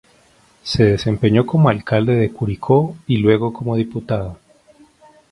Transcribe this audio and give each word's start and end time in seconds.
Se 0.63 0.83
desempeñó 0.83 1.45
como 1.45 1.69
alcalde 1.69 2.15
de 2.15 2.31
Curicó 2.33 2.95
y 3.05 3.17
luego 3.17 3.53
como 3.53 3.75
Diputado. 3.75 4.39